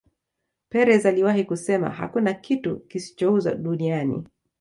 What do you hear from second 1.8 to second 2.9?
hakuna kitu